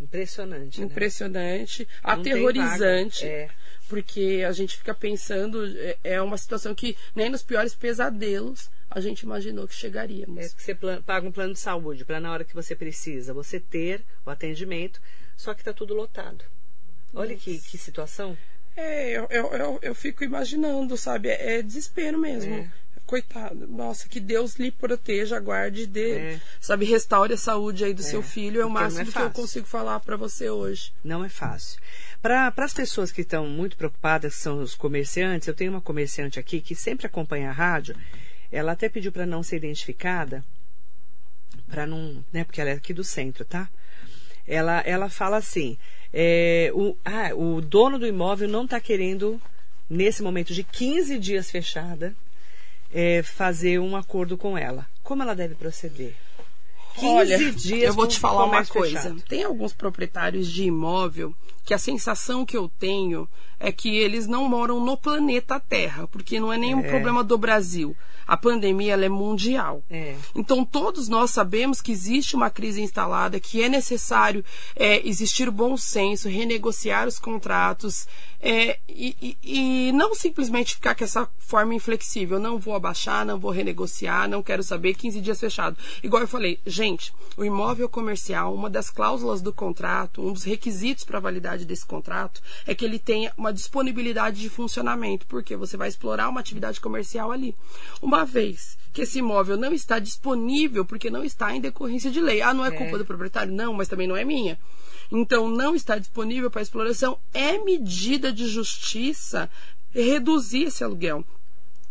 [0.02, 0.80] Impressionante.
[0.80, 0.86] Né?
[0.86, 3.24] Impressionante, aterrorizante.
[3.26, 3.48] É.
[3.88, 9.00] Porque a gente fica pensando, é- é uma situação que nem nos piores pesadelos a
[9.00, 10.44] gente imaginou que chegaríamos.
[10.44, 13.58] É que você paga um plano de saúde para na hora que você precisa você
[13.60, 15.00] ter o atendimento,
[15.36, 16.44] só que está tudo lotado.
[17.14, 18.36] Olha que, que situação.
[18.74, 21.28] É, eu, eu, eu, eu fico imaginando, sabe?
[21.28, 22.54] É, é desespero mesmo.
[22.54, 22.70] É.
[23.12, 23.66] Coitado.
[23.68, 26.40] Nossa, que Deus lhe proteja, guarde, dê, É.
[26.58, 28.62] sabe, restaure a saúde aí do É, seu filho.
[28.62, 30.94] É o não é máximo que eu consigo falar pra você hoje.
[31.04, 31.78] Não é fácil.
[32.22, 36.38] Para as pessoas que estão muito preocupadas, que são os comerciantes, eu tenho uma comerciante
[36.40, 37.94] aqui que sempre acompanha a rádio.
[38.50, 40.42] Ela até pediu para não ser identificada,
[41.68, 43.68] para não, né, porque ela é aqui do centro, tá?
[44.48, 45.76] Ela, ela fala assim:
[46.14, 49.38] é, o, ah, o dono do imóvel não está querendo,
[49.86, 52.16] nesse momento de 15 dias fechada,
[52.92, 54.86] é, fazer um acordo com ela.
[55.02, 56.14] Como ela deve proceder?
[56.94, 59.00] 15 Olha, dias eu vou te falar uma coisa.
[59.00, 59.22] fechado.
[59.22, 63.28] Tem alguns proprietários de imóvel que a sensação que eu tenho
[63.60, 66.88] é que eles não moram no planeta Terra, porque não é nenhum É.
[66.88, 67.96] problema do Brasil.
[68.26, 69.82] A pandemia é mundial.
[69.90, 70.16] É.
[70.34, 74.44] Então todos nós sabemos que existe uma crise instalada, que é necessário
[74.74, 78.06] é, existir bom senso, renegociar os contratos
[78.40, 82.40] é, e, e- e não simplesmente ficar com essa forma inflexível.
[82.40, 85.76] Não vou abaixar, não vou renegociar, não quero saber, 15 dias fechado.
[86.02, 91.04] Igual eu falei, gente, o imóvel comercial, uma das cláusulas do contrato, um dos requisitos
[91.04, 91.20] para a
[91.52, 96.28] validade desse contrato é que ele tenha uma disponibilidade de funcionamento, porque você vai explorar
[96.28, 97.54] uma atividade comercial ali.
[98.00, 102.42] Uma vez que esse imóvel não está disponível porque não está em decorrência de lei.
[102.42, 102.72] Ah, não é, É.
[102.72, 103.52] culpa do proprietário?
[103.52, 104.58] Não, mas também não é minha.
[105.10, 109.50] Então, não está disponível para exploração é medida de justiça
[109.94, 111.24] reduzir esse aluguel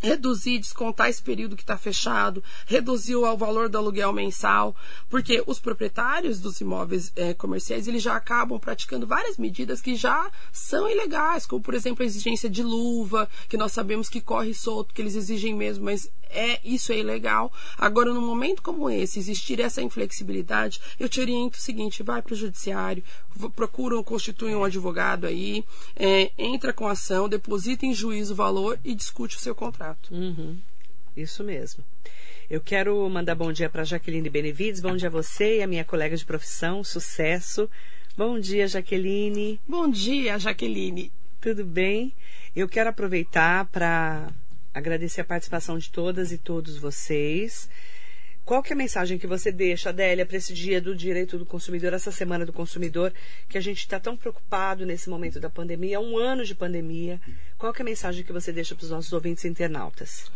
[0.02, 4.76] reduzir, descontar esse período que está fechado, reduzir o valor do aluguel mensal,
[5.10, 10.30] porque os proprietários dos imóveis eh, comerciais eles já acabam praticando várias medidas que já
[10.52, 14.94] são ilegais, como por exemplo a exigência de luva, que nós sabemos que corre solto,
[14.94, 17.52] que eles exigem mesmo, mas é isso é ilegal.
[17.78, 22.34] Agora, num momento como esse, existir essa inflexibilidade, eu te oriento o seguinte: vai para
[22.34, 23.04] o judiciário,
[23.56, 25.64] procura, constitui um advogado aí,
[25.96, 30.14] eh, entra com ação, deposita em juízo o valor e discute o seu contrato.
[30.14, 30.58] Uhum.
[31.16, 31.84] Isso mesmo.
[32.50, 34.82] Eu quero mandar bom dia para Jaqueline Benevides.
[34.82, 36.84] Bom dia a você e a minha colega de profissão.
[36.84, 37.70] Sucesso.
[38.18, 39.60] Bom dia, Jaqueline.
[39.66, 41.12] Bom dia, Jaqueline.
[41.40, 42.14] Tudo bem?
[42.54, 44.30] Eu quero aproveitar para
[44.74, 47.70] agradecer a participação de todas e todos vocês.
[48.44, 51.46] Qual que é a mensagem que você deixa, Adélia, para esse dia do direito do
[51.46, 53.14] consumidor, essa semana do consumidor,
[53.48, 57.22] que a gente está tão preocupado nesse momento da pandemia, um ano de pandemia?
[57.58, 60.32] Qual que é a mensagem que você deixa para os nossos ouvintes internautas?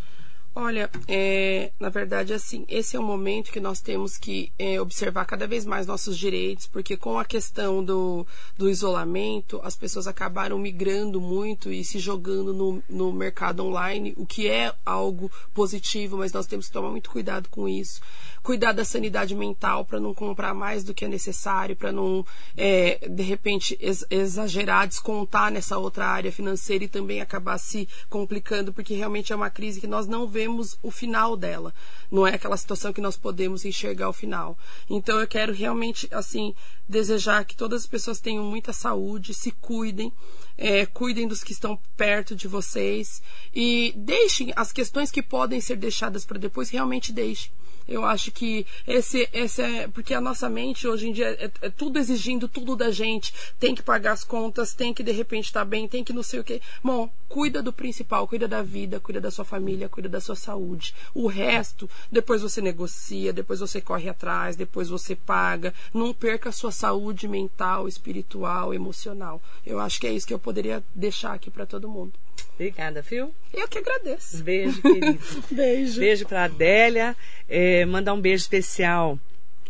[0.57, 5.25] Olha, é, na verdade, assim, esse é um momento que nós temos que é, observar
[5.25, 8.25] cada vez mais nossos direitos, porque com a questão do,
[8.57, 14.25] do isolamento, as pessoas acabaram migrando muito e se jogando no, no mercado online, o
[14.25, 17.99] que é algo positivo, mas nós temos que tomar muito cuidado com isso.
[18.41, 23.05] Cuidar da sanidade mental para não comprar mais do que é necessário, para não, é,
[23.09, 28.93] de repente, ex- exagerar, descontar nessa outra área financeira e também acabar se complicando, porque
[28.93, 31.73] realmente é uma crise que nós não vemos o final dela.
[32.11, 34.57] Não é aquela situação que nós podemos enxergar o final.
[34.89, 36.53] Então eu quero realmente, assim,
[36.87, 40.11] desejar que todas as pessoas tenham muita saúde, se cuidem,
[40.57, 43.21] é, cuidem dos que estão perto de vocês
[43.53, 47.51] e deixem as questões que podem ser deixadas para depois, realmente deixem.
[47.87, 49.87] Eu acho que esse, esse é.
[49.87, 53.33] Porque a nossa mente hoje em dia é, é tudo exigindo tudo da gente.
[53.59, 56.39] Tem que pagar as contas, tem que de repente estar bem, tem que não sei
[56.39, 56.61] o quê.
[56.83, 60.95] Bom, cuida do principal, cuida da vida, cuida da sua família, cuida da sua saúde.
[61.13, 65.73] O resto, depois você negocia, depois você corre atrás, depois você paga.
[65.93, 69.41] Não perca a sua saúde mental, espiritual, emocional.
[69.65, 72.13] Eu acho que é isso que eu poderia deixar aqui para todo mundo.
[72.55, 73.33] Obrigada, Phil.
[73.53, 74.41] Eu que agradeço.
[74.43, 75.19] Beijo, querido.
[75.51, 75.99] Beijo.
[75.99, 77.15] Beijo para Adélia.
[77.49, 79.19] É, mandar um beijo especial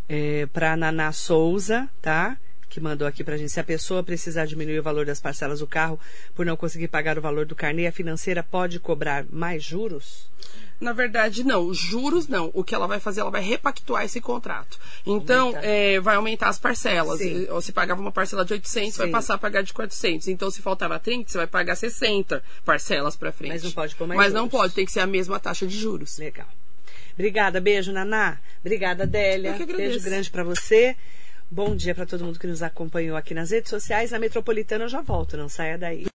[0.07, 2.37] é, para Naná Souza, tá?
[2.75, 3.53] Que mandou aqui pra gente.
[3.53, 5.97] Se a pessoa precisar diminuir o valor das parcelas do carro
[6.35, 10.27] por não conseguir pagar o valor do carnê, a financeira pode cobrar mais juros?
[10.77, 11.73] Na verdade, não.
[11.73, 12.51] Juros não.
[12.53, 14.77] O que ela vai fazer, ela vai repactuar esse contrato.
[15.05, 15.63] Então, Aumentar.
[15.65, 17.19] é, vai aumentar as parcelas.
[17.19, 17.47] Sim.
[17.49, 19.11] Ou se pagava uma parcela de 800, vai Sim.
[19.13, 20.27] passar a pagar de 400.
[20.27, 23.53] Então, se faltava 30, você vai pagar 60 parcelas para frente.
[23.53, 24.51] Mas não pode pôr mais Mas não juros.
[24.59, 26.17] pode, tem que ser a mesma taxa de juros.
[26.17, 26.49] Legal.
[27.13, 28.37] Obrigada, beijo, Naná.
[28.59, 29.51] Obrigada, Adélia.
[29.51, 29.91] Eu que agradeço.
[29.91, 30.97] Beijo grande para você.
[31.55, 34.11] Bom dia para todo mundo que nos acompanhou aqui nas redes sociais.
[34.11, 36.03] Na Metropolitana eu já volto, não saia daí.